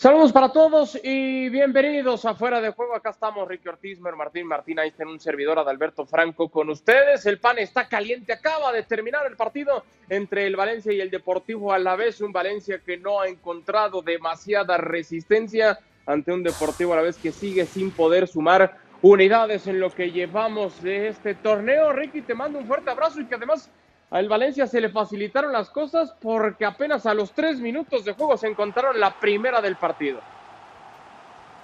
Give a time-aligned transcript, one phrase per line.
[0.00, 2.94] Saludos para todos y bienvenidos a Fuera de Juego.
[2.94, 7.26] Acá estamos, Ricky Ortiz, Martín Martín, está en un servidor Adalberto Franco con ustedes.
[7.26, 11.70] El pan está caliente, acaba de terminar el partido entre el Valencia y el Deportivo
[11.74, 12.22] a la vez.
[12.22, 17.30] Un Valencia que no ha encontrado demasiada resistencia ante un Deportivo a la vez que
[17.30, 21.92] sigue sin poder sumar unidades en lo que llevamos de este torneo.
[21.92, 23.70] Ricky, te mando un fuerte abrazo y que además
[24.10, 28.36] al Valencia se le facilitaron las cosas porque apenas a los tres minutos de juego
[28.36, 30.20] se encontraron la primera del partido.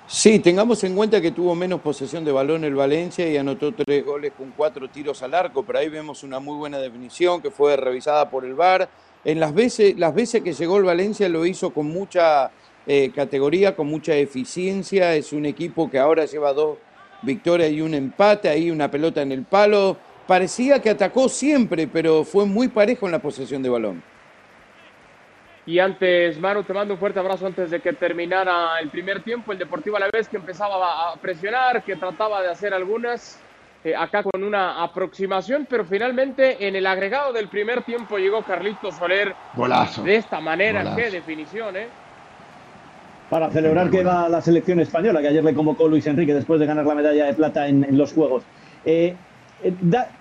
[0.06, 4.04] Sí, tengamos en cuenta que tuvo menos posesión de balón el Valencia y anotó tres
[4.04, 7.76] goles con cuatro tiros al arco, pero ahí vemos una muy buena definición que fue
[7.76, 8.88] revisada por el VAR.
[9.24, 12.52] En las veces, las veces que llegó el Valencia lo hizo con mucha
[12.86, 15.16] eh, categoría, con mucha eficiencia.
[15.16, 16.78] Es un equipo que ahora lleva dos
[17.22, 22.24] victorias y un empate, ahí una pelota en el palo parecía que atacó siempre, pero
[22.24, 24.02] fue muy parejo en la posesión de balón.
[25.66, 29.50] Y antes, Manu, te mando un fuerte abrazo antes de que terminara el primer tiempo.
[29.50, 33.40] El Deportivo a la vez que empezaba a presionar, que trataba de hacer algunas
[33.82, 38.92] eh, acá con una aproximación, pero finalmente en el agregado del primer tiempo llegó Carlito
[38.92, 39.34] Soler.
[39.54, 40.04] Golazo.
[40.04, 41.88] De esta manera, qué definición, ¿eh?
[43.28, 46.66] Para celebrar que va la selección española, que ayer le convocó Luis Enrique después de
[46.66, 48.44] ganar la medalla de plata en, en los Juegos.
[48.84, 49.16] Eh,
[49.66, 49.74] eh,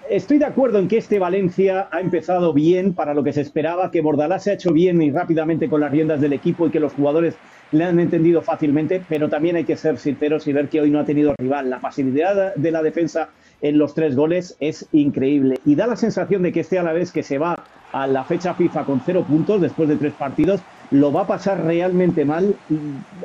[0.09, 3.91] estoy de acuerdo en que este Valencia ha empezado bien para lo que se esperaba,
[3.91, 6.79] que Bordalás se ha hecho bien y rápidamente con las riendas del equipo y que
[6.79, 7.35] los jugadores
[7.71, 10.99] le han entendido fácilmente, pero también hay que ser sinceros y ver que hoy no
[10.99, 11.69] ha tenido rival.
[11.69, 13.29] La facilidad de la defensa
[13.61, 16.93] en los tres goles es increíble y da la sensación de que este a la
[16.93, 17.55] vez que se va
[17.91, 21.63] a la fecha FIFA con cero puntos después de tres partidos, lo va a pasar
[21.63, 22.55] realmente mal.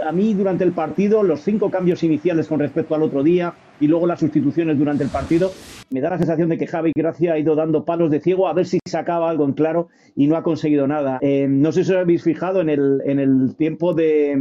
[0.06, 3.88] A mí durante el partido, los cinco cambios iniciales con respecto al otro día y
[3.88, 5.50] luego las sustituciones durante el partido,
[5.90, 8.52] me da la sensación de que Javi Gracia ha ido dando palos de ciego a
[8.52, 11.18] ver si sacaba algo en claro y no ha conseguido nada.
[11.22, 14.38] Eh, no sé si os habéis fijado en el, tiempo de,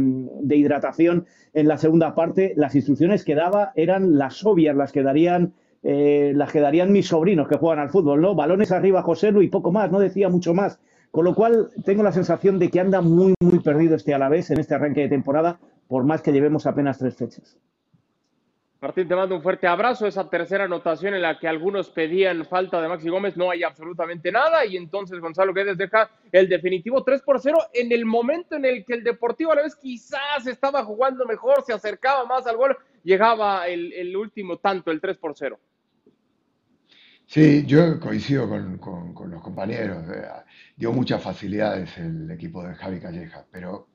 [0.50, 5.54] hidratación en la segunda parte, las instrucciones que daba eran las obvias, las que darían...
[5.82, 8.34] Eh, las que darían mis sobrinos que juegan al fútbol, ¿no?
[8.34, 10.78] Balones arriba, José y poco más, no decía mucho más.
[11.10, 14.60] Con lo cual, tengo la sensación de que anda muy, muy perdido este Alavés en
[14.60, 15.58] este arranque de temporada,
[15.88, 17.56] por más que llevemos apenas tres fechas.
[18.80, 20.06] Martín, te mando un fuerte abrazo.
[20.06, 24.32] Esa tercera anotación en la que algunos pedían falta de Maxi Gómez, no hay absolutamente
[24.32, 24.64] nada.
[24.64, 28.86] Y entonces Gonzalo Guedes deja el definitivo 3 por 0 en el momento en el
[28.86, 32.74] que el Deportivo a la vez quizás estaba jugando mejor, se acercaba más al gol,
[33.04, 35.60] llegaba el, último tanto, el 3 por 0.
[37.26, 40.04] Sí, yo coincido con, con, los compañeros.
[40.74, 43.88] Dio muchas facilidades el equipo de Javi Calleja, pero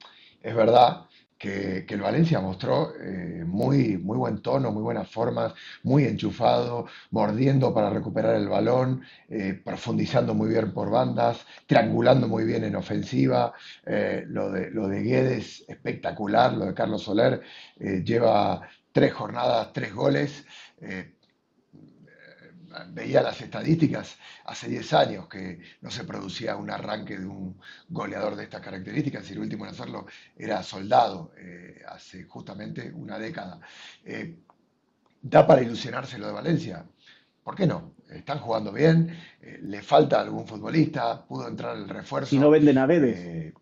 [0.44, 1.07] es verdad
[1.38, 5.53] que, el Valencia mostró eh, muy, muy buen tono, muy buenas formas,
[5.84, 12.46] muy enchufado, mordiendo para recuperar el balón, eh, profundizando muy bien por bandas, triangulando muy
[12.46, 13.53] bien en ofensiva.
[14.28, 16.53] lo, de, lo de Guedes, espectacular.
[16.53, 17.41] Lo de Carlos Soler,
[17.78, 20.46] lleva tres jornadas, tres goles
[22.90, 27.59] veía las estadísticas hace 10 años que no se producía un arranque de un
[27.90, 30.06] goleador de estas características y el último en hacerlo
[30.36, 33.59] era Soldado eh, hace justamente una década.
[34.03, 34.38] Eh,
[35.22, 36.85] ¿Da para ilusionarse lo de Valencia?
[37.44, 37.94] ¿Por qué no?
[38.09, 42.30] Están jugando bien, eh, le falta algún futbolista, pudo entrar el refuerzo.
[42.30, 43.53] Si no venden a Guedes.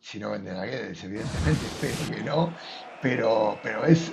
[0.00, 2.54] si no venden a Guedes, evidentemente, espero que no,
[3.00, 4.12] pero, pero es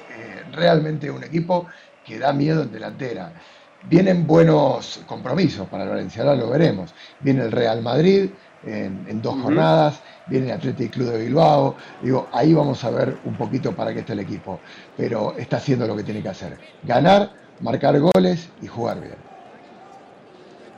[0.52, 1.68] realmente un equipo
[2.06, 3.34] que da miedo en delantera.
[3.84, 6.94] Vienen buenos compromisos para el Valencia, ahora lo veremos.
[7.20, 8.32] Viene el Real Madrid
[8.66, 11.76] en, dos jornadas, viene el Athletic Club de Bilbao.
[12.02, 14.60] Digo, ahí vamos a ver un poquito para qué está el equipo.
[14.98, 19.16] Pero está haciendo lo que tiene que hacer: ganar, marcar goles y jugar bien.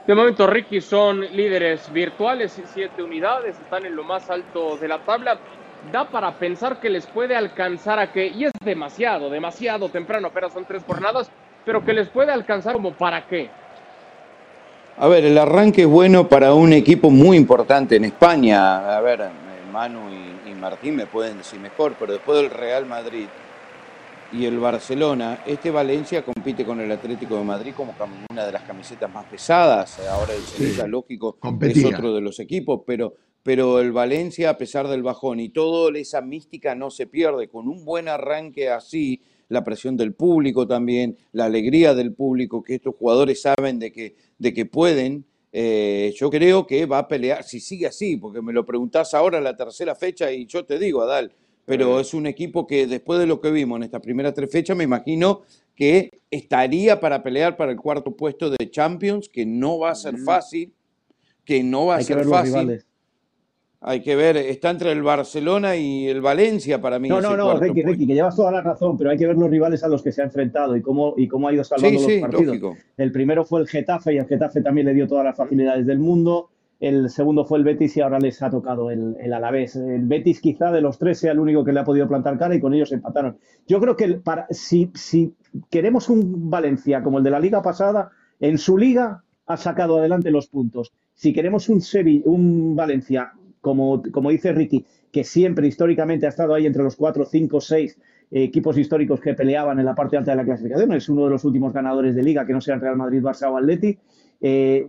[0.05, 4.99] De momento, Ricky, son líderes virtuales, siete unidades, están en lo más alto de la
[5.05, 5.37] tabla.
[5.91, 10.49] Da para pensar que les puede alcanzar a que, y es demasiado, demasiado temprano, pero
[10.49, 11.31] son tres jornadas,
[11.65, 13.49] pero que les puede alcanzar como para qué.
[14.97, 18.97] A ver, el arranque es bueno para un equipo muy importante en España.
[18.97, 19.29] A ver,
[19.71, 23.27] Manu y, Martín me pueden decir mejor, pero después del Real Madrid
[24.33, 27.95] y el Barcelona, este Valencia compite con el Atlético de Madrid como
[28.29, 29.99] una de las camisetas más pesadas.
[30.09, 34.89] Ahora el Sevilla, lógico, es otro de los equipos, pero, pero el Valencia, a pesar
[34.89, 37.47] del bajón y toda esa mística no se pierde.
[37.47, 42.75] Con un buen arranque así, la presión del público también, la alegría del público, que
[42.75, 45.25] estos jugadores saben de que, de que pueden.
[45.51, 49.39] Eh, yo creo que va a pelear, si sigue así, porque me lo preguntás ahora
[49.39, 51.31] en la tercera fecha y yo te digo, Adal,
[51.65, 54.75] pero es un equipo que después de lo que vimos en estas primeras tres fechas,
[54.75, 55.41] me imagino
[55.75, 60.17] que estaría para pelear para el cuarto puesto de Champions, que no va a ser
[60.17, 60.73] fácil,
[61.45, 62.83] que no va a ser fácil.
[63.81, 67.07] Hay que ver, está entre el Barcelona y el Valencia para mí.
[67.07, 69.49] No, no, no, Ricky, Ricky, que llevas toda la razón, pero hay que ver los
[69.49, 72.19] rivales a los que se ha enfrentado y cómo, y cómo ha ido salvando los
[72.19, 72.77] partidos.
[72.97, 75.99] El primero fue el Getafe y el Getafe también le dio todas las facilidades del
[75.99, 76.49] mundo.
[76.81, 79.75] El segundo fue el Betis y ahora les ha tocado el, el, Alavés.
[79.75, 82.55] El Betis quizá de los tres sea el único que le ha podido plantar cara
[82.55, 83.37] y con ellos empataron.
[83.67, 85.33] Yo creo que para, si, si
[85.69, 90.31] queremos un Valencia como el de la liga pasada, en su liga ha sacado adelante
[90.31, 90.93] los puntos.
[91.15, 91.81] Si queremos un,
[92.25, 97.25] un Valencia como, como dice Ricky, que siempre históricamente ha estado ahí entre los cuatro,
[97.25, 97.99] cinco, seis
[98.31, 100.93] equipos históricos que peleaban en la parte alta de la clasificación.
[100.93, 103.57] Es uno de los últimos ganadores de liga, que no sean Real Madrid, Barça o
[103.57, 103.97] Atleti.
[104.41, 104.87] Eh,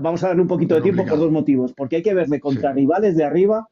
[0.00, 1.72] vamos a darle un poquito de tiempo por dos motivos.
[1.74, 3.68] Porque hay que verle contra rivales de arriba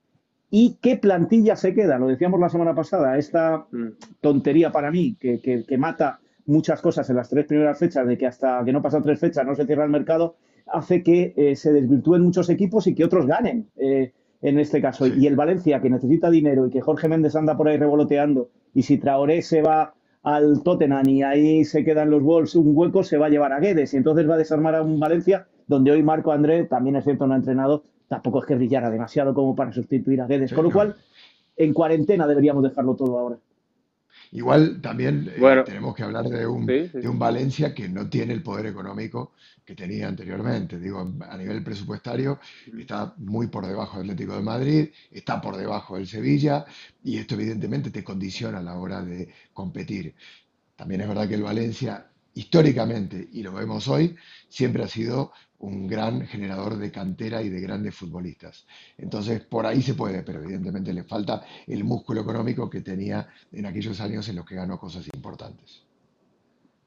[0.51, 1.99] y qué plantilla se queda.
[1.99, 3.87] Lo decíamos la semana pasada, esta mm.
[4.21, 8.27] tontería para mí que, que, mata muchas cosas en las tres primeras fechas, de que
[8.27, 10.37] hasta que no pasan tres fechas no se cierra el mercado,
[10.67, 13.69] hace que eh, se desvirtúen muchos equipos y que otros ganen.
[13.77, 14.13] Eh,
[14.43, 15.07] en este caso.
[15.07, 18.83] Y el Valencia, que necesita dinero y que Jorge Méndez anda por ahí revoloteando, y
[18.83, 23.19] si Traoré se va al Tottenham y ahí se quedan los Wolves un hueco, se
[23.19, 26.03] va a llevar a Guedes y entonces va a desarmar a un Valencia donde hoy
[26.03, 29.73] Marco André, también es cierto, no ha entrenado, tampoco es que brillara demasiado como para
[29.73, 30.53] sustituir a Guedes.
[30.53, 30.97] Con lo cual,
[31.57, 33.39] en cuarentena deberíamos dejarlo todo ahora.
[34.33, 38.43] Igual también eh, tenemos que hablar de un, de un Valencia que no tiene el
[38.43, 39.33] poder económico
[39.65, 40.79] que tenía anteriormente.
[40.79, 42.39] Digo, a nivel presupuestario
[42.79, 46.65] está muy por debajo del Atlético de Madrid, está por debajo del Sevilla
[47.05, 50.15] y esto evidentemente te condiciona a la hora de competir.
[50.77, 52.08] También es verdad que el Valencia
[52.39, 54.15] históricamente, y lo vemos hoy,
[54.49, 58.65] siempre ha sido un gran generador de cantera y de grandes futbolistas.
[58.97, 63.67] Entonces, por ahí se puede, pero evidentemente le falta el músculo económico que tenía en
[63.67, 65.83] aquellos años en los que ganó cosas importantes.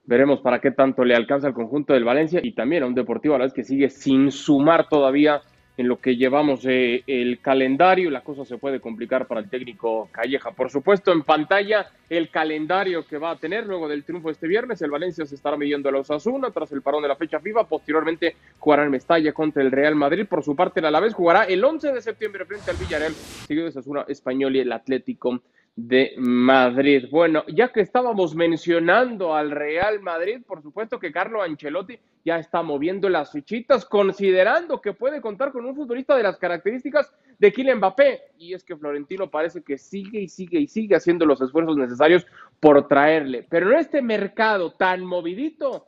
[0.05, 3.35] Veremos para qué tanto le alcanza el conjunto del Valencia y también a un Deportivo
[3.35, 5.41] a la vez que sigue sin sumar todavía
[5.81, 10.09] en lo que llevamos eh, el calendario, la cosa se puede complicar para el técnico
[10.11, 10.51] Calleja.
[10.51, 14.81] Por supuesto, en pantalla el calendario que va a tener luego del triunfo este viernes.
[14.83, 17.63] El Valencia se estará midiendo a los Osasuna tras el parón de la fecha FIFA.
[17.67, 20.27] Posteriormente jugará en Mestalla contra el Real Madrid.
[20.29, 23.69] Por su parte, el Alavés jugará el 11 de septiembre frente al Villarreal, seguido de
[23.69, 25.41] Osasuna Español y el Atlético
[25.75, 27.07] de Madrid.
[27.09, 32.61] Bueno, ya que estábamos mencionando al Real Madrid, por supuesto que Carlo Ancelotti ya está
[32.61, 37.77] moviendo las fichitas, considerando que puede contar con un futbolista de las características de Kylian
[37.77, 38.21] Mbappé.
[38.37, 42.25] Y es que Florentino parece que sigue y sigue y sigue haciendo los esfuerzos necesarios
[42.59, 43.47] por traerle.
[43.49, 45.87] Pero en este mercado tan movidito,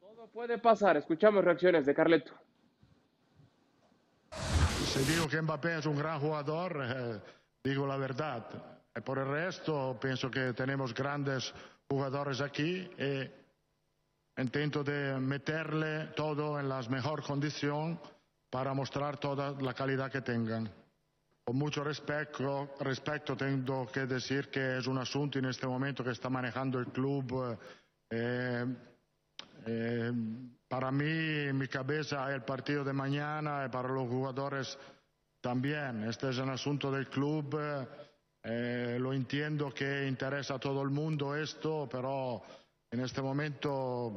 [0.00, 0.96] todo puede pasar.
[0.96, 2.32] Escuchamos reacciones de Carleto.
[4.30, 7.20] Si digo que Mbappé es un gran jugador, eh,
[7.64, 11.52] digo la verdad por el resto, pienso que tenemos grandes
[11.88, 18.00] jugadores aquí y intento de meterle todo en la mejor condición
[18.50, 20.70] para mostrar toda la calidad que tengan.
[21.44, 26.10] Con mucho respeto, respecto tengo que decir que es un asunto en este momento que
[26.10, 27.58] está manejando el club.
[28.10, 28.66] Eh,
[29.66, 30.12] eh,
[30.68, 34.78] para mí, mi cabeza, el partido de mañana y para los jugadores
[35.40, 36.04] también.
[36.04, 37.58] Este es un asunto del club.
[37.58, 37.86] Eh,
[38.98, 42.42] lo entiendo que interesa a todo el mundo esto, pero
[42.90, 44.16] en este momento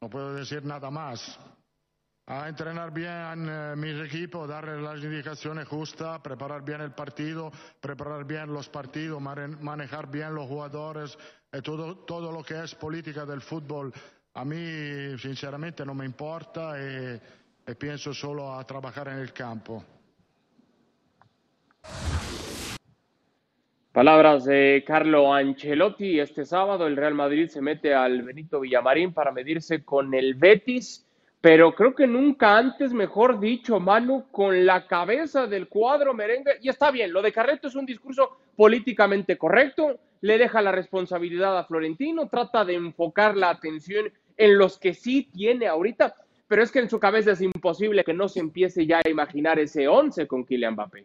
[0.00, 1.38] no puedo decir nada más.
[2.26, 7.50] A entrenar bien eh, mis equipos, darles las indicaciones justas, preparar bien el partido,
[7.80, 11.18] preparar bien los partidos, manejar bien los jugadores,
[11.50, 13.92] eh, todo, todo lo que es política del fútbol.
[14.34, 19.84] A mí, sinceramente, no me importa y pienso solo a trabajar en el campo.
[23.92, 26.18] Palabras de Carlo Ancelotti.
[26.18, 31.06] Este sábado el Real Madrid se mete al Benito Villamarín para medirse con el Betis,
[31.42, 36.52] pero creo que nunca antes, mejor dicho, Manu, con la cabeza del cuadro merengue.
[36.62, 41.58] Y está bien, lo de Carreto es un discurso políticamente correcto, le deja la responsabilidad
[41.58, 46.14] a Florentino, trata de enfocar la atención en los que sí tiene ahorita,
[46.48, 49.58] pero es que en su cabeza es imposible que no se empiece ya a imaginar
[49.58, 51.04] ese 11 con Kylian Mbappé.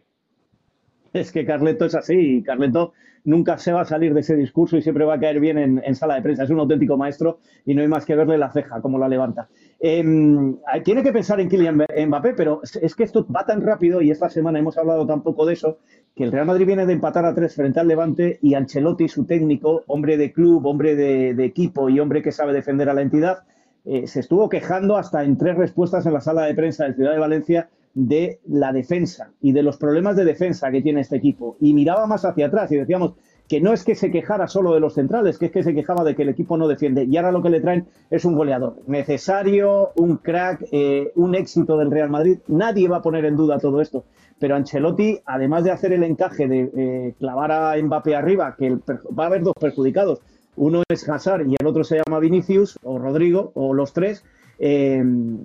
[1.12, 2.92] Es que Carleto es así, Carleto
[3.24, 5.94] nunca se va a salir de ese discurso y siempre va a caer bien en,
[5.94, 6.44] sala de prensa.
[6.44, 9.48] Es un auténtico maestro y no hay más que verle la ceja, como la levanta.
[9.80, 14.10] Em, tiene que pensar en Kylian Mbappé, pero es que esto va tan rápido y
[14.10, 15.78] esta semana hemos hablado tan poco de eso,
[16.14, 19.24] que el Real Madrid viene de empatar a tres frente al Levante y Ancelotti, su
[19.24, 23.44] técnico, hombre de club, hombre de, equipo y hombre que sabe defender a la entidad,
[23.84, 27.12] eh, se estuvo quejando hasta en tres respuestas en la sala de prensa de Ciudad
[27.12, 27.68] de Valencia
[27.98, 31.56] de la defensa y de los problemas de defensa que tiene este equipo.
[31.60, 33.14] Y miraba más hacia atrás y decíamos,
[33.48, 36.04] que no es que se quejara solo de los centrales, que es que se quejaba
[36.04, 37.04] de que el equipo no defiende.
[37.04, 41.76] Y ahora lo que le traen es un goleador necesario, un crack, eh, un éxito
[41.76, 42.38] del Real Madrid.
[42.46, 44.04] Nadie va a poner en duda todo esto.
[44.38, 48.78] Pero Ancelotti, además de hacer el encaje de eh, clavar a Mbappé arriba, que
[49.18, 50.20] va a haber dos perjudicados.
[50.54, 54.24] Uno es Hazard y el otro se llama Vinicius o Rodrigo o los tres.
[54.58, 55.02] Eh,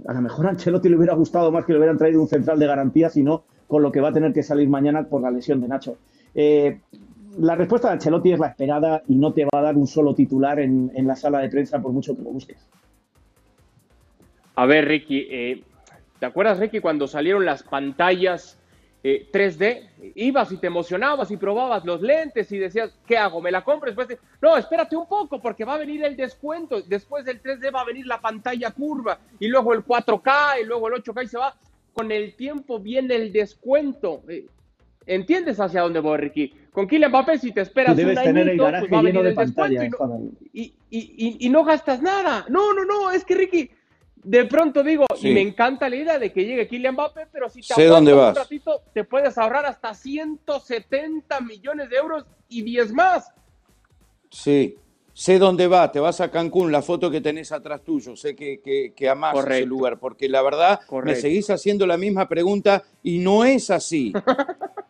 [0.08, 2.58] a lo mejor a Ancelotti le hubiera gustado más que le hubieran traído un central
[2.60, 5.62] de garantía, sino con lo que va a tener que salir mañana por la lesión
[5.62, 5.98] de Nacho.
[6.34, 6.80] Eh,
[7.38, 10.14] la respuesta de Ancelotti es la esperada y no te va a dar un solo
[10.14, 12.68] titular en, la sala de prensa por mucho que lo busques.
[14.56, 15.64] A ver, Ricky, eh,
[16.20, 18.60] ¿te acuerdas, Ricky, cuando salieron las pantallas
[19.04, 19.62] 3D?
[19.62, 23.42] Eh, Ibas y te emocionabas y probabas los lentes y decías, ¿qué hago?
[23.42, 23.88] ¿Me la compro?
[23.88, 26.82] Después de, no, espérate un poco porque va a venir el descuento.
[26.82, 30.88] Después del 3D va a venir la pantalla curva y luego el 4K y luego
[30.88, 31.56] el 8K y se va.
[31.92, 34.24] Con el tiempo viene el descuento.
[34.28, 34.48] Eh,
[35.06, 36.54] ¿Entiendes hacia dónde voy, Ricky?
[36.72, 39.84] Con Kylian Mbappé, si te esperas un añito, pues va a venir el descuento
[40.90, 42.46] y no, gastas nada.
[42.50, 43.70] No, no, no, es que Ricky,
[44.24, 47.62] de pronto digo, y me encanta la idea de que llegue Kylian Mbappé, pero si
[47.62, 53.32] te dónde un ratito, te puedes ahorrar hasta 170 millones de euros y 10 más.
[54.30, 54.78] Sí,
[55.14, 58.62] sé dónde va, te vas a Cancún, la foto que tenés atrás tuyo, sé que,
[58.62, 63.20] que, que amás ese lugar, porque la verdad me seguís haciendo la misma pregunta y
[63.20, 64.14] no es así.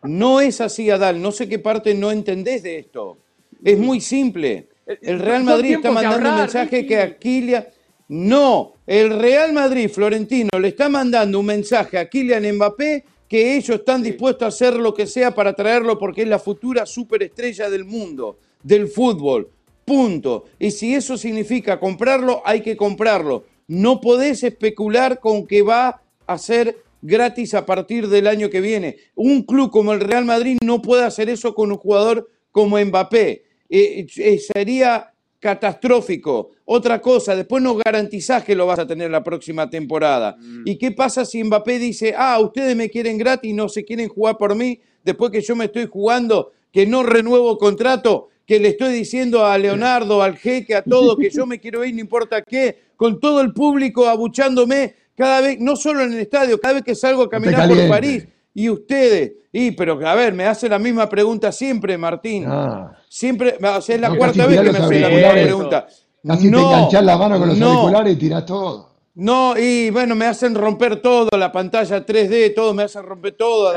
[0.03, 3.19] No es así, Adal, no sé qué parte no entendés de esto.
[3.63, 4.67] Es muy simple.
[4.85, 7.65] Eh, el Real Madrid está mandando un mensaje que a Kylian...
[8.09, 13.79] No, el Real Madrid, Florentino, le está mandando un mensaje a Kylian Mbappé que ellos
[13.79, 17.85] están dispuestos a hacer lo que sea para traerlo porque es la futura superestrella del
[17.85, 19.49] mundo, del fútbol.
[19.85, 20.45] Punto.
[20.59, 23.45] Y si eso significa comprarlo, hay que comprarlo.
[23.67, 28.97] No podés especular con que va a ser gratis a partir del año que viene.
[29.15, 33.43] Un club como el Real Madrid no puede hacer eso con un jugador como Mbappé.
[33.69, 35.12] Eh, eh, sería
[35.43, 36.51] catastrófico.
[36.63, 40.37] Otra cosa, después no garantizás que lo vas a tener la próxima temporada.
[40.39, 40.63] Mm.
[40.65, 44.37] ¿Y qué pasa si Mbappé dice, ah, ustedes me quieren gratis, no se quieren jugar
[44.37, 48.29] por mí, después que yo me estoy jugando, que no renuevo contrato?
[48.45, 51.95] que le estoy diciendo a Leonardo, al jeque, a todo, que yo me quiero ir,
[51.95, 56.59] no importa qué, con todo el público abuchándome cada vez, no solo en el estadio,
[56.59, 58.27] cada vez que salgo a caminar por París.
[58.53, 62.43] Y ustedes, y pero a ver, me hace la misma pregunta siempre, Martín.
[62.45, 62.97] Ah.
[63.13, 65.87] Siempre, o sea, es la cuarta vez que me hace la misma pregunta.
[66.25, 68.89] Casi no, te enganchás la mano con los auriculares y tirás todo.
[69.13, 73.71] No, y bueno, me hacen romper todo, la pantalla 3D, todo, me hacen romper todo.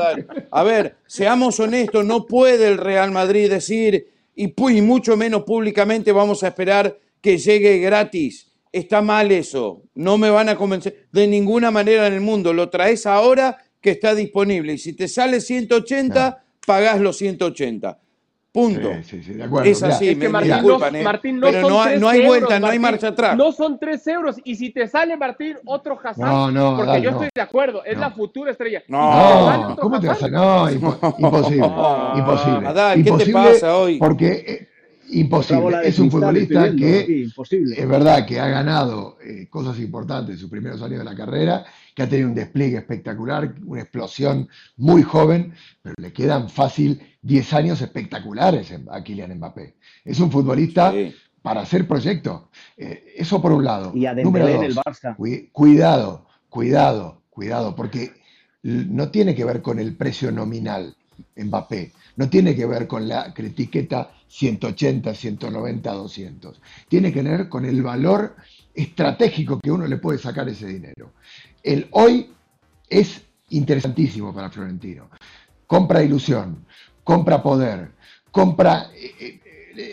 [0.49, 6.11] A ver, seamos honestos, no puede el Real Madrid decir, y, y mucho menos públicamente
[6.11, 8.51] vamos a esperar que llegue gratis.
[8.71, 9.83] Está mal eso.
[9.93, 12.53] No me van a convencer de ninguna manera en el mundo.
[12.53, 14.73] Lo traes ahora que está disponible.
[14.73, 17.99] Y si te sale 180, pagás los 180.
[18.57, 18.91] Punto.
[19.03, 19.69] Sí, sí, de acuerdo.
[19.69, 21.03] Es así, es que Martín, no, ¿eh?
[21.03, 23.37] Martín, no pero son no, hay vuelta, no hay marcha atrás.
[23.37, 24.37] No son 3 euros.
[24.43, 26.27] Y si te sale, Martín, otro Hazard.
[26.27, 28.81] No, no, porque yo estoy de acuerdo, es la futura estrella.
[28.87, 30.27] No, ¿cómo te vas a.?
[30.29, 31.67] No, imposible.
[32.15, 32.67] imposible.
[32.67, 33.99] Adal, ¿qué te pasa hoy?
[33.99, 34.67] Porque eh,
[35.09, 35.79] Imposible.
[35.83, 40.81] Es un futbolista que es verdad que ha ganado eh, cosas importantes en sus primeros
[40.81, 45.95] años de la carrera, que ha tenido un despliegue espectacular, una explosión muy joven, pero
[45.97, 49.75] le quedan fácil 10 años espectaculares a Kylian Mbappé.
[50.03, 50.93] Es un futbolista
[51.41, 52.49] para hacer proyecto.
[52.75, 53.93] Eh, eso por un lado.
[53.95, 55.15] Y a Número el Barça.
[55.51, 58.11] cuidado, cuidado, cuidado, porque
[58.63, 60.95] no tiene que ver con el precio nominal
[61.35, 61.93] Mbappé.
[62.17, 66.61] No tiene que ver con la etiqueta 180, 190, 200.
[66.87, 68.35] Tiene que ver con el valor
[68.73, 71.13] estratégico que uno le puede sacar ese dinero.
[71.63, 72.31] El hoy
[72.89, 75.09] es interesantísimo para Florentino.
[75.65, 76.65] Compra ilusión,
[77.03, 77.91] compra poder,
[78.31, 79.39] compra eh, eh,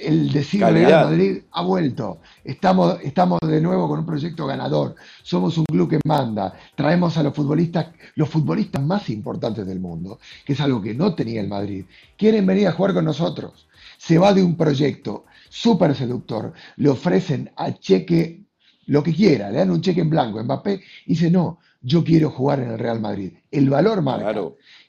[0.05, 2.21] el decir Real Madrid ha vuelto.
[2.43, 4.95] Estamos, estamos de nuevo con un proyecto ganador.
[5.23, 6.55] Somos un club que manda.
[6.75, 11.14] Traemos a los futbolistas, los futbolistas más importantes del mundo, que es algo que no
[11.14, 11.85] tenía el Madrid.
[12.17, 13.67] Quieren venir a jugar con nosotros.
[14.06, 16.52] Se va de un proyecto súper seductor.
[16.76, 18.44] Le ofrecen a cheque
[18.87, 22.04] lo que quiera, le dan un cheque en blanco a Mbappé y dice, no, yo
[22.04, 23.32] quiero jugar en el Real Madrid.
[23.50, 24.34] El valor marca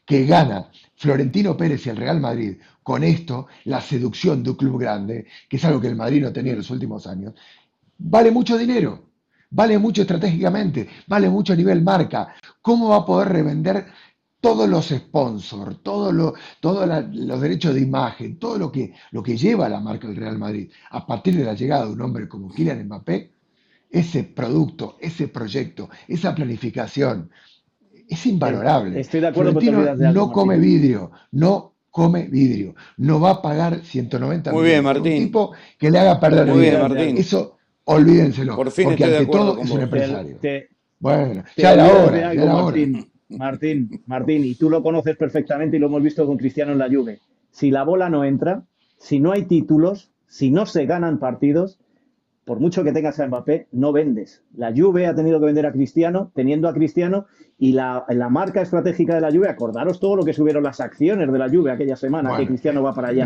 [0.05, 4.79] que gana Florentino Pérez y el Real Madrid con esto, la seducción de un club
[4.79, 7.33] grande, que es algo que el Madrid no tenía en los últimos años,
[7.97, 9.11] vale mucho dinero,
[9.49, 12.35] vale mucho estratégicamente, vale mucho a nivel marca.
[12.61, 13.85] ¿Cómo va a poder revender
[14.45, 19.79] todos los sponsors, todos los derechos de imagen, todo lo que, lo que lleva la
[19.79, 23.31] marca del Real Madrid a partir de la llegada de un hombre como Kylian Mbappé?
[23.89, 27.29] Ese producto, ese proyecto, esa planificación,
[28.07, 28.99] es invalorable.
[28.99, 32.75] Estoy de acuerdo Florentino no come vidrio, no come vidrio.
[32.97, 35.23] No va a pagar 190 Muy bien, por un Martín.
[35.23, 36.81] tipo que le haga perder Muy el bien.
[36.81, 37.17] Martín.
[37.17, 38.55] Eso olvídenselo.
[38.55, 40.37] Por fin porque estoy de ante acuerdo todo con es un empresario.
[40.37, 42.63] Te- Bueno, te ya era hora, ya era hora.
[42.65, 46.79] Martín, Martín, Martín, y tú lo conoces perfectamente y lo hemos visto con Cristiano en
[46.79, 47.19] la Juve.
[47.49, 48.63] Si la bola no entra,
[48.97, 51.79] si no hay títulos, si no se ganan partidos,
[52.45, 54.43] por mucho que tengas a Mbappé, no vendes.
[54.55, 57.25] La Juve ha tenido que vender a Cristiano, teniendo a Cristiano,
[57.57, 61.31] y la, la marca estratégica de la Juve, acordaros todo lo que subieron las acciones
[61.31, 63.25] de la Juve aquella semana, Bueno, que Cristiano va para allá.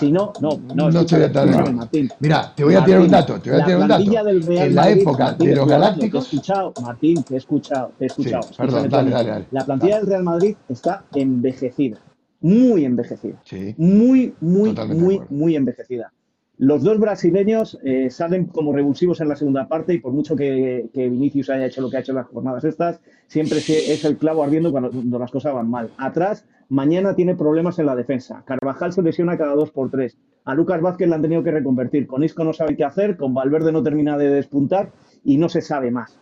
[0.00, 1.70] si no, no, no, escúchame, escúchame.
[1.72, 2.08] Martín.
[2.18, 4.26] Mira, te voy a tirar un dato, te voy a tirar un plantilla dato.
[4.26, 7.34] del Real En la Madrid, época Martín, de los Galácticos, Te he escuchado, Martín, te
[7.34, 8.42] he escuchado, te he escuchado.
[8.42, 9.46] Sí, perdón, dale, dale, dale.
[9.52, 11.98] La plantilla del Real Madrid está envejecida,
[12.40, 16.12] muy envejecida, sí, muy, muy, muy, muy envejecida.
[16.58, 20.88] Los dos brasileños eh, salen como revulsivos en la segunda parte y por mucho que,
[20.94, 24.42] Vinicius haya hecho lo que ha hecho en las jornadas estas, siempre es el clavo
[24.42, 25.90] ardiendo cuando, cuando las cosas van mal.
[25.98, 28.42] Atrás, mañana tiene problemas en la defensa.
[28.46, 30.16] Carvajal se lesiona cada dos por tres.
[30.46, 32.06] A Lucas Vázquez le han tenido que reconvertir.
[32.06, 34.92] Con Isco no sabe qué hacer, con Valverde no termina de despuntar
[35.24, 36.18] y no se sabe más.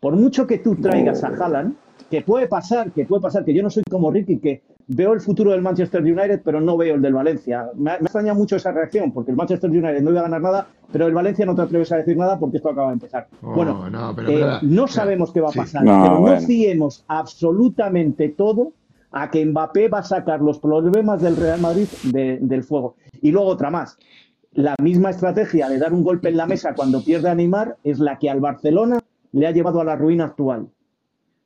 [0.00, 1.76] Por mucho que tú traigas a Haaland,
[2.10, 5.20] que puede pasar, que puede pasar, que yo no soy como Ricky, que veo el
[5.20, 7.68] futuro del Manchester United, pero no veo el del Valencia.
[7.74, 10.66] Me, me extraña mucho esa reacción, porque el Manchester United no iba a ganar nada,
[10.92, 13.26] pero el Valencia no te atreves a decir nada porque esto acaba de empezar.
[13.42, 15.58] Oh, bueno, no, pero, eh, pero, no pero, sabemos qué va a sí.
[15.58, 18.72] pasar, No, pero no fiemos absolutamente todo
[19.10, 22.96] a que Mbappé va a sacar los problemas del Real Madrid de- del fuego.
[23.22, 23.98] Y luego otra más.
[24.52, 27.98] La misma estrategia de dar un golpe en la mesa cuando pierde a Neymar es
[27.98, 28.98] la que al Barcelona
[29.32, 30.68] le ha llevado a la ruina actual.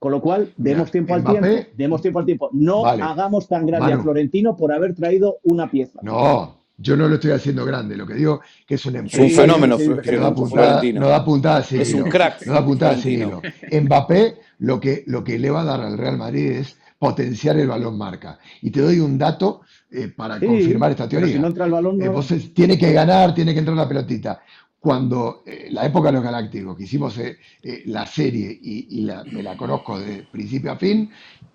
[0.00, 2.48] Con lo cual, demos tiempo al Mbappé- tiempo, demos tiempo al tiempo.
[2.54, 3.02] No Vale.
[3.02, 3.98] hagamos tan grande a.
[4.00, 6.00] Florentino por haber traído una pieza.
[6.02, 7.96] No, yo no lo estoy haciendo grande.
[7.98, 10.34] Lo que digo que es un Es un empresario fenómeno, sí, Fl- que no da
[10.34, 10.34] Florentino.
[10.34, 11.98] puntada, no da puntada a seguirlo.
[11.98, 13.42] Es un crack, No da puntada a seguirlo.
[13.82, 17.68] Mbappé lo que, lo que le va a dar al Real Madrid es potenciar el
[17.68, 18.38] balón marca.
[18.62, 19.60] Y te doy un dato
[19.92, 21.32] eh, para Sí, confirmar esta teoría.
[21.34, 23.76] si no entra el balón, Eh, no- vos es- tiene que ganar, tiene que entrar
[23.76, 24.40] la pelotita.
[24.80, 29.02] Cuando eh, la época de los Galácticos, que hicimos eh, eh, la serie y, y
[29.02, 31.10] la- me la conozco de principio a fin,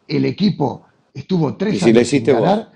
[0.08, 2.71] el equipo estuvo tres Y si años la hiciste sin ganar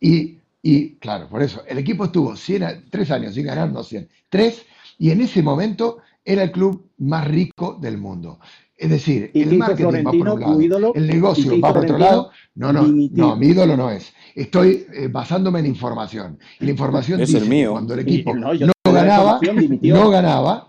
[0.00, 3.82] y, y, claro, por eso, el equipo estuvo 100 a- tres años sin ganar, no
[3.82, 4.64] 100, tres,
[4.98, 8.40] y en ese momento era el club más rico del mundo.
[8.76, 11.82] Es decir, ¿Y el marketing va por un lado, el ¿Y qué negocio va por
[11.82, 12.30] otro lado.
[12.54, 14.12] No, no, no, mi ídolo no es.
[14.34, 16.38] Estoy eh, basándome en información.
[16.60, 17.72] Y la información Es dice el que mío.
[17.72, 19.40] cuando el Y- equipo no, no, ganaba,
[19.82, 20.68] no ganaba,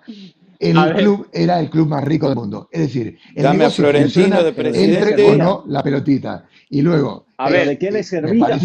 [0.60, 0.96] el A ver.
[0.98, 2.70] club era el club más rico del mundo.
[2.72, 5.10] Es decir, el Dame a negocio Florentino funciona de presidente.
[5.10, 6.46] entre o no la pelotita.
[6.70, 8.60] Y luego, A eh, ver, ¿de qué le servía,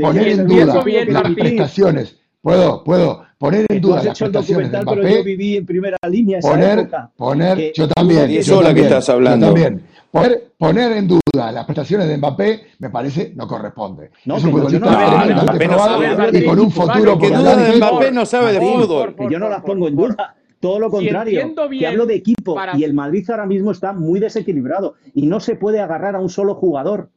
[0.00, 4.32] poner qué en duda las prestaciones, puedo, puedo poner en duda has las hecho el
[4.32, 7.10] prestaciones de documental, pero yo Mbappé, viví en primera línea esa poner, época.
[7.16, 9.46] poner, Que yo también, Y yo eso es lo que también, estás yo hablando.
[9.46, 9.82] también.
[10.10, 14.10] Poner, poner en duda las prestaciones de Mbappé me parece no corresponde.
[14.24, 16.38] No, es un que no, yo no- futbolista tremendamente Mbappé no sabe.
[16.38, 17.76] y con un futuro Que duda de.
[17.76, 19.16] Mbappé no sabe de fútbol.
[19.30, 20.34] Yo no las pongo en duda.
[20.58, 21.38] Todo lo Si contrario.
[21.40, 22.54] entiendo bien, que hablo de equipo.
[22.54, 24.94] para- Y el Madrid ahora mismo está muy desequilibrado.
[25.14, 27.10] Y no se puede agarrar a un solo jugador.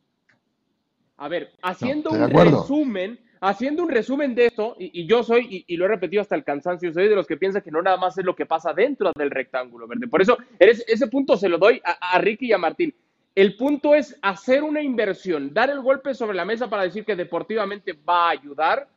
[1.18, 2.62] A ver, haciendo de un acuerdo.
[2.64, 6.44] resumen, haciendo un resumen de esto, y, yo soy, y, lo he repetido hasta el
[6.44, 9.12] cansancio, soy de los que piensa que no nada más es lo que pasa dentro
[9.16, 10.08] del rectángulo verde.
[10.08, 12.94] Por eso, ese punto se lo doy a, a Ricky y a Martín.
[13.36, 17.16] El punto es hacer una inversión, dar el golpe sobre la mesa para decir que
[17.16, 18.88] deportivamente va a ayudar,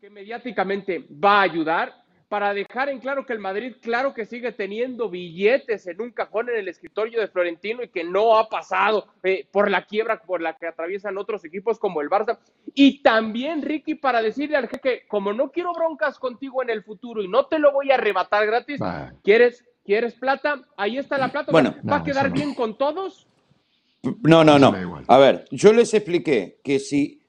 [0.00, 1.94] que mediáticamente va a ayudar,
[2.28, 6.50] para dejar en claro que el Madrid, claro que sigue teniendo billetes en un cajón
[6.50, 10.42] en el escritorio de Florentino y que no ha pasado eh, por la quiebra por
[10.42, 12.38] la que atraviesan otros equipos como el Barça.
[12.74, 17.22] Y también, Ricky, para decirle al jeque, como no quiero broncas contigo en el futuro
[17.22, 19.12] y no te lo voy a arrebatar gratis, Bah.
[19.24, 20.62] ¿quieres, ¿quieres plata?
[20.76, 21.50] Ahí está la plata.
[21.50, 21.76] Bueno.
[21.90, 22.34] ¿Va a quedar no.
[22.34, 23.26] bien con todos?
[24.22, 25.02] No, no, no.
[25.08, 27.22] A ver, yo les expliqué que si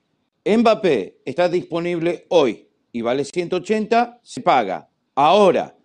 [0.46, 4.89] Mbappé está disponible hoy y vale 180, se paga.
[5.22, 5.76] Ahora,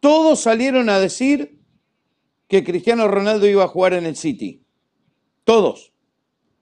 [0.00, 1.58] todos salieron a decir
[2.48, 4.62] que Cristiano Ronaldo iba a jugar en el City.
[5.44, 5.92] Todos.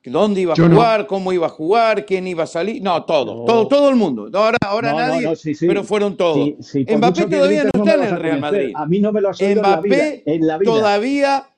[0.02, 0.74] ¿Dónde iba a Yo no.
[0.74, 1.07] jugar?
[1.07, 2.04] ¿Cómo iba a jugar?
[2.07, 2.83] ¿Quién iba a salir?
[2.83, 3.37] No, todos.
[3.37, 3.44] No.
[3.44, 4.28] Todo, todo el mundo.
[4.37, 5.64] Ahora, ahora No, nadie, no, sí, sí.
[5.68, 6.54] pero fueron todos.
[6.61, 8.40] Sí, Mbappé todavía no está en el Real.
[8.40, 8.72] Madrid.
[8.74, 10.04] A mí no me lo has oído en la vida.
[10.26, 10.72] En la vida.
[10.72, 11.50] todavía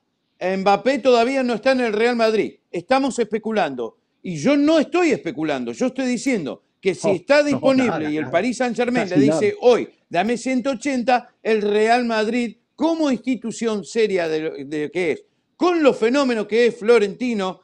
[0.57, 2.53] Mbappé todavía no está en el Real Madrid.
[2.69, 3.97] Estamos especulando.
[4.21, 5.71] Y yo no estoy especulando.
[5.71, 8.29] Yo estoy diciendo que si Oh, está no, disponible nada, y el.
[8.29, 9.53] Paris Saint Germain le dice nada.
[9.61, 15.23] hoy, dame 180, el Real Madrid, como institución seria de, de que es,
[15.55, 17.61] con los fenómenos que es Florentino,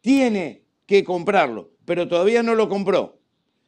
[0.00, 1.70] tiene que comprarlo.
[1.84, 3.18] Pero todavía no lo compró.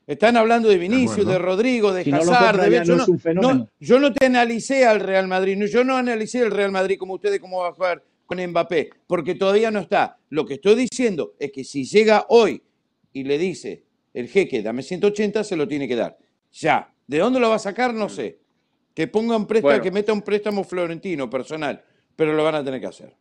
[0.06, 2.84] Están hablando de Vinicius, de Rodrigo, de Si no Hazard, compra de.
[2.84, 3.06] Yo no
[3.54, 6.96] no- yo no te analicé al Real Madrid, no- yo no analicé el Real Madrid
[6.98, 10.18] como ustedes cómo va a jugar con Mbappé, porque todavía no está.
[10.30, 12.62] Lo que estoy diciendo es que si llega hoy
[13.12, 13.82] y le dice,
[14.14, 16.18] el jeque, dame 180, se lo tiene que dar.
[16.52, 16.92] Ya.
[17.06, 17.94] ¿De dónde lo va a sacar?
[17.94, 18.38] No sé.
[18.94, 21.82] Que ponga un préstamo, que meta un préstamo florentino personal,
[22.14, 23.14] pero lo van a tener que hacer.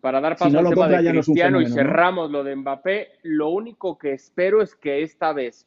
[0.00, 4.12] Para dar paso al tema de Cristiano y cerramos lo de Mbappé, lo único que
[4.12, 5.66] espero es que esta vez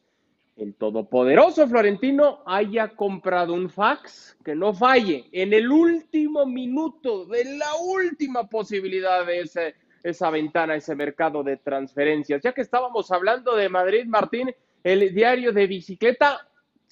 [0.59, 7.45] el todopoderoso Florentino haya comprado un fax que no falle en el último minuto de
[7.57, 12.41] la última posibilidad de ese, esa ventana, ese mercado de transferencias.
[12.41, 16.47] Ya que estábamos hablando de Madrid, Martín, el diario de bicicleta,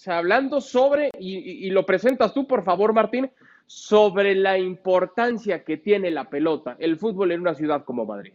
[0.05, 3.29] hablando sobre, y, lo presentas tú, por favor, Martín,
[3.65, 8.33] sobre la importancia que tiene la pelota, el fútbol en una ciudad como Madrid.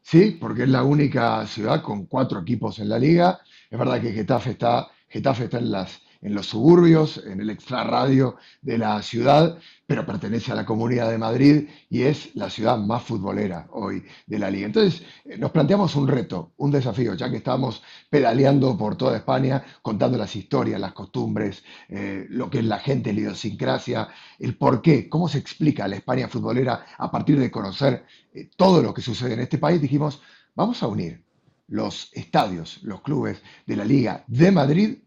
[0.00, 3.40] Sí, porque es la única ciudad con cuatro equipos en la liga.
[3.70, 8.36] Es verdad que Getafe está, Getafe está en las en los suburbios, en el extrarradio
[8.62, 13.02] de la ciudad, pero pertenece a la Comunidad de Madrid y es la ciudad más
[13.02, 14.66] futbolera hoy de la liga.
[14.66, 19.62] Entonces, eh, nos planteamos un reto, un desafío, ya que estamos pedaleando por toda España,
[19.82, 24.08] contando las historias, las costumbres, eh, lo que es la gente, la idiosincrasia,
[24.38, 28.82] el por qué, cómo se explica la España futbolera a partir de conocer eh, todo
[28.82, 30.22] lo que sucede en este país, dijimos,
[30.54, 31.22] vamos a unir
[31.68, 35.03] los estadios, los clubes de la Liga de Madrid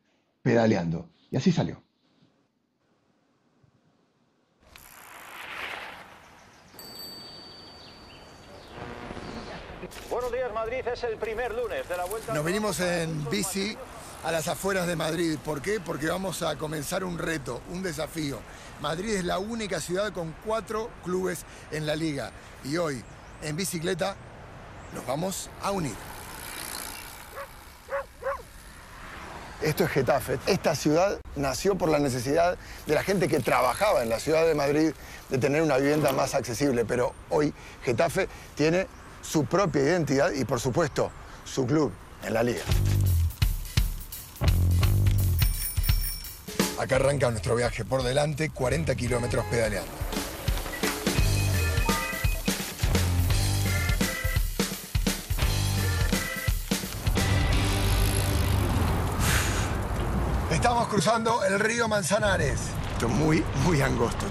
[0.48, 1.10] pedaleando.
[1.30, 1.84] Y así salió.
[10.10, 10.88] Buenos días, Madrid.
[10.88, 12.34] Es el primer lunes de la vuelta.
[12.34, 13.78] Nos venimos en bici
[14.24, 15.38] a las afueras de Madrid.
[15.44, 15.82] ¿Por qué?
[15.82, 18.40] Porque vamos a comenzar un reto, un desafío.
[18.82, 22.32] Madrid es la única ciudad con cuatro clubes en la liga.
[22.64, 23.04] Y hoy,
[23.42, 24.16] en bicicleta,
[24.96, 26.17] nos vamos a unir.
[29.62, 30.38] Esto es Getafe.
[30.46, 34.54] Esta ciudad nació por la necesidad de la gente que trabajaba en la ciudad de
[34.54, 34.92] Madrid
[35.30, 38.88] de tener una vivienda más accesible, pero hoy Getafe tiene
[39.22, 41.12] su propia identidad y por supuesto
[41.44, 41.92] su club
[42.24, 42.64] en la liga.
[46.80, 50.07] Acá arranca nuestro viaje por delante, 40 kilómetros pedaleando.
[60.98, 62.60] Cruzando el río Manzanares.
[62.94, 64.26] Esto es muy, muy angosto.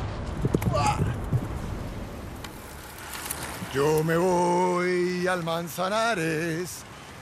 [3.72, 6.78] Yo me voy al Manzanares,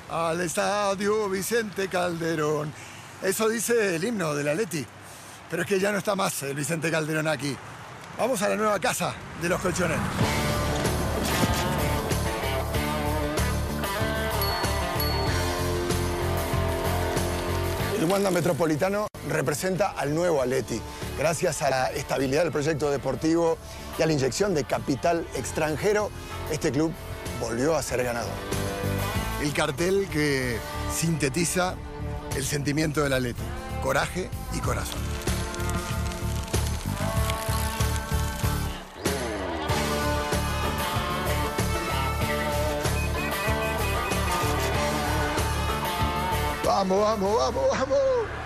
[0.08, 2.72] al estadio Vicente Calderón.
[3.20, 4.86] Eso dice el himno de la Leti.
[5.50, 7.54] Pero es que ya no está más el Vicente Calderón aquí.
[8.16, 9.98] Vamos a la nueva casa de los colchones.
[17.98, 20.80] El Wanda Metropolitano representa al nuevo Atleti.
[21.18, 23.58] Gracias a la estabilidad del proyecto deportivo
[23.98, 26.10] y a la inyección de capital extranjero,
[26.50, 26.92] este club
[27.40, 28.32] volvió a ser ganador.
[29.42, 30.58] El cartel que
[30.94, 31.74] sintetiza
[32.36, 33.42] el sentimiento del Atleti,
[33.82, 35.00] coraje y corazón.
[46.64, 48.43] Vamos, vamos, vamos, vamos.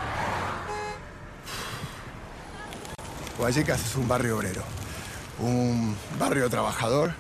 [3.39, 4.63] Vallecas es un barrio obrero,
[5.39, 7.13] un barrio trabajador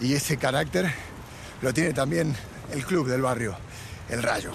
[0.00, 0.90] y ese carácter
[1.60, 2.34] lo tiene también
[2.72, 3.54] el club del barrio,
[4.08, 4.50] el Rayo.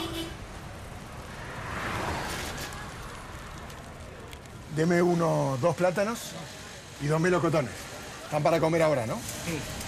[4.76, 6.32] Deme uno, dos plátanos
[7.02, 7.72] y dos melocotones.
[8.26, 9.16] Están para comer ahora, ¿no?
[9.16, 9.87] Sí.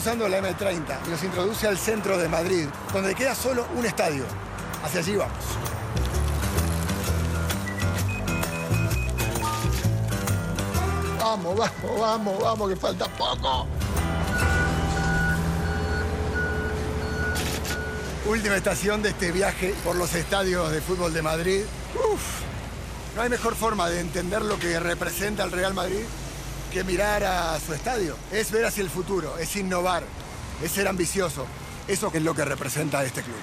[0.00, 4.24] Cruzando la M30 y nos introduce al centro de Madrid, donde queda solo un estadio.
[4.82, 5.36] Hacia allí vamos.
[11.18, 13.66] Vamos, vamos, vamos, vamos, que falta poco.
[18.26, 21.60] Última estación de este viaje por los estadios de fútbol de Madrid.
[23.16, 26.06] No hay mejor forma de entender lo que representa el Real Madrid
[26.70, 28.16] que mirar a su estadio.
[28.32, 30.04] Es ver hacia el futuro, es innovar,
[30.62, 31.46] es ser ambicioso.
[31.88, 33.36] Eso es lo que representa este club.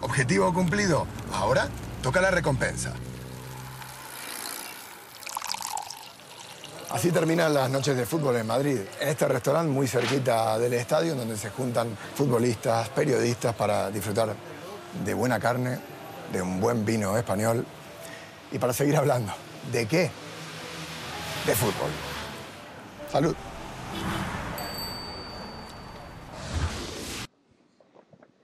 [0.00, 1.06] Objetivo cumplido.
[1.32, 1.68] Ahora
[2.02, 2.92] toca la recompensa.
[6.90, 11.14] Así terminan las noches de fútbol en Madrid, en este restaurante muy cerquita del estadio,
[11.14, 14.34] donde se juntan futbolistas, periodistas para disfrutar
[15.04, 15.78] de buena carne,
[16.32, 17.64] de un buen vino español
[18.52, 19.32] y para seguir hablando.
[19.72, 20.10] ¿De qué?
[21.46, 21.90] De fútbol.
[23.08, 23.34] Salud.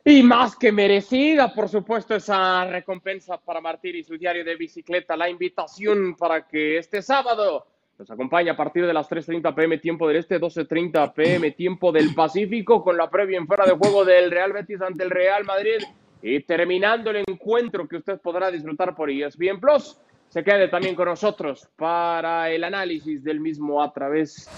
[0.09, 5.17] Y más que merecida, por supuesto, esa recompensa para Martín y su diario de bicicleta.
[5.17, 7.67] La invitación para que este sábado
[7.99, 12.15] nos acompañe a partir de las 3.30 pm tiempo del Este, 12.30 pm tiempo del
[12.15, 15.79] Pacífico, con la previa en fuera de juego del Real Betis ante el Real Madrid.
[16.23, 19.99] Y terminando el encuentro que usted podrá disfrutar por ESPN Plus,
[20.29, 24.49] se quede también con nosotros para el análisis del mismo a través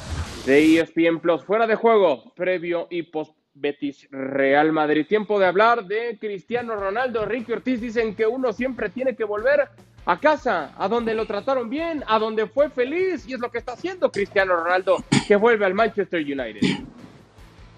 [0.47, 1.45] de ESPN Plus.
[1.45, 5.07] Fuera de juego, previo y post Betis Real Madrid.
[5.07, 7.25] Tiempo de hablar de Cristiano Ronaldo.
[7.25, 9.69] Ricky Ortiz dicen que uno siempre tiene que volver
[10.07, 13.59] a casa, a donde lo trataron bien, a donde fue feliz, y es lo que
[13.59, 16.61] está haciendo Cristiano Ronaldo, que vuelve al Manchester United.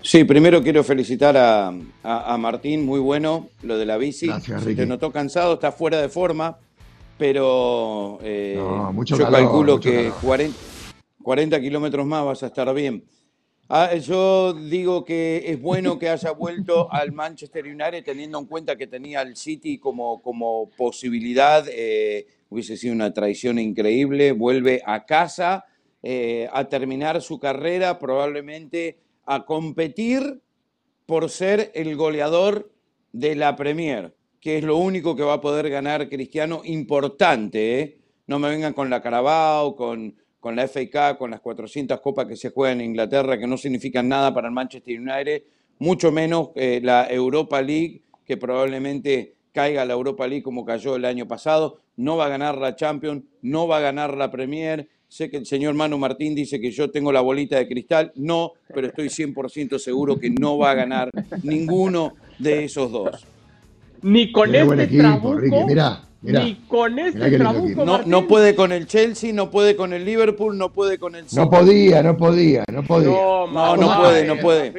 [0.03, 4.27] Sí, primero quiero felicitar a, a, a Martín, muy bueno lo de la bici.
[4.27, 6.59] Gracias, Se te notó cansado, está fuera de forma,
[7.19, 10.21] pero eh, No, yo calor, calculo que calor.
[10.23, 10.59] 40,
[11.23, 13.05] 40 kilómetros más vas a estar bien.
[13.69, 18.77] Ah, yo digo que es bueno que haya vuelto al Manchester United teniendo en cuenta
[18.77, 21.65] que tenía al City como, como posibilidad.
[21.71, 24.33] eh, hubiese sido una traición increíble.
[24.33, 25.67] Vuelve a casa
[26.03, 28.99] eh, a terminar su carrera, probablemente
[29.31, 30.43] a competir
[31.07, 32.73] por ser el goleador
[33.13, 37.81] de la Premier, que es lo único que va a poder ganar Cristiano importante.
[37.81, 38.01] ¿eh?
[38.27, 42.35] No me vengan con la Carabao, con, con la Cup, con las 400 copas que
[42.35, 45.45] se juegan en Inglaterra, que no significan nada para el Manchester United,
[45.79, 51.05] mucho menos eh, la Europa League, que probablemente caiga la Europa League como cayó el
[51.05, 51.83] año pasado.
[51.97, 54.89] No va a ganar la Champions, no va a ganar la Premier.
[55.11, 58.13] Sé que el señor Manu Martín dice que yo tengo la bolita de cristal.
[58.15, 61.11] No, pero estoy 100% seguro que no va a ganar
[61.43, 63.27] ninguno de esos dos.
[64.03, 65.65] Ni con buen este equipo, trabuco, Ricky.
[65.67, 66.45] Mirá, mirá.
[66.45, 67.85] ni con Mirá este trabuco.
[67.85, 71.25] No, no puede con el Chelsea, no puede con el Liverpool, no puede con el
[71.25, 71.43] City.
[71.43, 73.11] No podía, no podía, no podía.
[73.11, 74.73] No, No, no puede, no puede.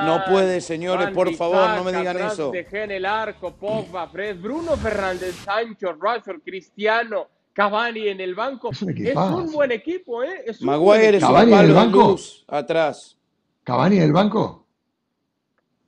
[0.00, 2.50] No puede, señores, por favor, no me digan eso.
[2.52, 7.26] De Gea en el arco, Pogba, Fred, Bruno Fernández, Sancho, Rashford, Cristiano,
[7.62, 8.70] Cavani en el banco.
[8.70, 9.36] Es un Es equipazo.
[9.38, 10.44] un buen equipo, ¿eh?
[10.46, 12.10] Es un Maguire es ¿Cavani en el banco?
[12.10, 13.18] luz atrás.
[13.64, 14.64] ¿Cavani en el banco?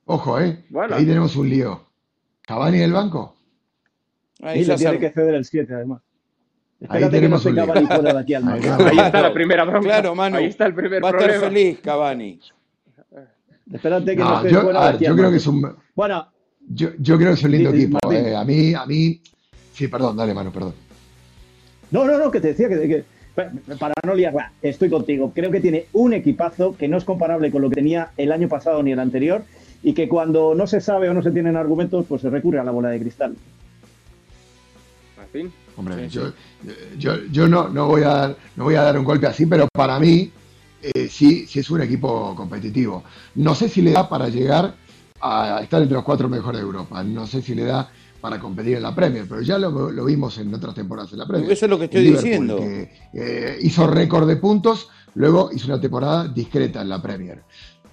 [0.03, 0.65] Ojo, ¿eh?
[0.69, 0.93] Bueno.
[0.97, 1.81] Ahí tenemos un lío.
[2.41, 3.37] ¿Cavani en el banco?
[4.41, 6.01] Ahí Y le tiene se- que ceder el 7, además.
[6.81, 7.65] Espérate que no tenemos se un lío.
[7.67, 9.87] Cavani fuera de aquí al Ahí Ahí está la primera bronca.
[9.87, 10.35] Claro, Manu.
[10.37, 11.47] Ahí está el primer Va a estar problema.
[11.47, 12.39] feliz Cavani.
[13.71, 15.47] Espérate que no, No, esté yo, fuera a de ver, aquí yo creo que es
[15.47, 16.27] un, Bueno,
[16.67, 17.97] yo, yo creo que es un lindo equipo.
[18.11, 18.35] Eh.
[18.35, 19.21] A mí, a mí,
[19.71, 20.73] sí, perdón, dale mano, perdón.
[21.91, 23.03] No, no, no, que te decía que, que-
[23.79, 25.31] para no liarla, estoy contigo.
[25.33, 28.49] Creo que tiene un equipazo que no es comparable con lo que tenía el año
[28.49, 29.43] pasado ni el anterior
[29.83, 32.63] y que cuando no se sabe o no se tienen argumentos, pues se recurre a
[32.63, 33.35] la bola de cristal.
[35.17, 35.51] Martín.
[35.77, 36.33] Hombre, Sí, yo,
[36.97, 39.67] yo, yo no, no, voy a dar, no voy a dar un golpe así, pero
[39.71, 40.29] para mí
[40.81, 43.03] eh, sí, sí es un equipo competitivo.
[43.35, 44.73] No sé si le da para llegar
[45.21, 47.01] a estar entre los cuatro mejores de Europa.
[47.03, 47.89] No sé si le da
[48.21, 51.25] para competir en la Premier, pero ya lo, lo vimos en otras temporadas en la
[51.27, 51.51] Premier.
[51.51, 52.57] Eso es lo que estoy diciendo.
[52.57, 57.43] que, eh, hizo récord de puntos, luego hizo una temporada discreta en la Premier.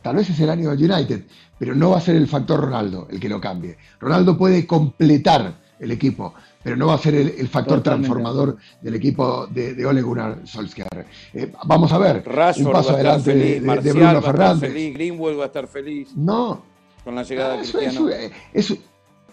[0.02, 1.24] Tal vez es el año del United,
[1.58, 3.76] pero no va a ser el factor Ronaldo el que lo cambie.
[3.98, 8.08] Ronaldo puede completar el equipo, pero no va a ser el, el factor Totalmente.
[8.08, 11.06] transformador del equipo de, de Ole Gunnar Solskjaer.
[11.32, 14.22] Eh, vamos a ver, Rashford un paso adelante de, feliz, de- de Marcial Bruno va
[14.22, 14.72] Fernández.
[14.72, 16.62] feliz, Greenwood va a estar feliz No,
[17.04, 18.08] con la llegada de eso- Cristiano.
[18.10, 18.76] eso- eso-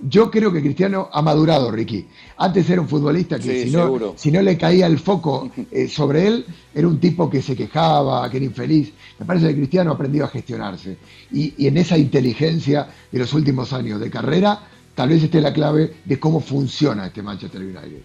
[0.01, 2.05] yo creo que Cristiano ha madurado, Ricky.
[2.37, 4.13] Antes era un futbolista que Sí, si, no, seguro.
[4.17, 8.29] si no le caía el foco eh, sobre él, era un tipo que se quejaba,
[8.29, 8.91] que era infeliz.
[9.19, 10.97] Me parece que Cristiano ha aprendido a gestionarse.
[11.31, 14.59] Y, y en esa inteligencia de los últimos años de carrera,
[14.93, 18.01] tal vez esté la clave de cómo funciona este Manchester United.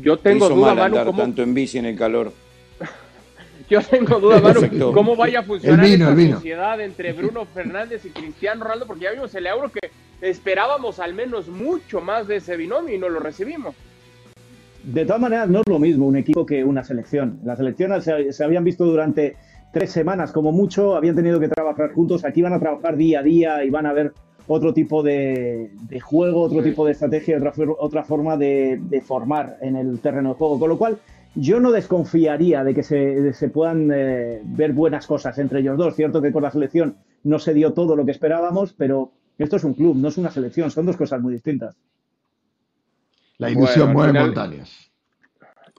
[0.00, 2.32] Yo Te tengo duda, mal Manu, andar cómo, tanto en bici en el calor.
[3.72, 8.10] Yo tengo duda, Manu, cómo vaya a funcionar vino, esta sociedad entre Bruno Fernández y
[8.10, 12.56] Cristiano Ronaldo, porque ya vimos el euro que esperábamos al menos mucho más de ese
[12.56, 13.74] binomio y no lo recibimos.
[14.84, 17.38] De todas maneras, no es lo mismo un equipo que una selección.
[17.44, 19.36] Las selecciones se, se habían visto durante
[19.72, 23.22] tres semanas como mucho, habían tenido que trabajar juntos, aquí van a trabajar día a
[23.22, 24.12] día y van a ver
[24.48, 29.56] otro tipo de, de juego, otro tipo de estrategia, otra, otra forma de, de formar
[29.62, 30.58] en el terreno de juego.
[30.58, 30.98] Con lo cual,
[31.34, 35.78] yo no desconfiaría de que se, de- se puedan eh, ver buenas cosas entre ellos
[35.78, 35.94] dos.
[35.96, 39.64] Cierto que con la selección no se dio todo lo que esperábamos, pero esto es
[39.64, 41.76] un club, no es una selección, son dos cosas muy distintas.
[43.38, 44.90] La ilusión Bueno, mueve montañas.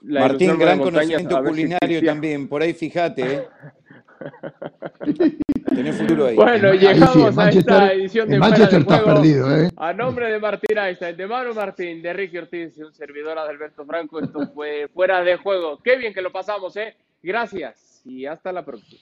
[0.02, 0.82] La Martín, gran montañas,
[1.22, 2.48] conocimiento si culinario también.
[2.48, 3.42] Por ahí fíjate, ¿eh?
[5.74, 6.36] Tenés futuro ahí.
[6.36, 9.04] Bueno, Ahí sí, en llegamos a Manchester, esta edición de Manchester de Juego.
[9.04, 9.70] perdido, ¿eh?
[9.76, 13.84] A nombre de Martín Einstein, de Manu Martín, de Ricky Ortiz y un servidor Adalberto
[13.84, 15.78] Franco, esto fue Fuera de Juego.
[15.82, 16.96] Qué bien que lo pasamos, ¿eh?
[17.22, 19.00] Gracias y hasta la próxima.